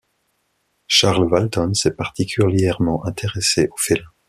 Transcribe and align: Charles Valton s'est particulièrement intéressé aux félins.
Charles 0.87 1.29
Valton 1.29 1.75
s'est 1.75 1.93
particulièrement 1.93 3.05
intéressé 3.05 3.67
aux 3.71 3.77
félins. 3.77 4.09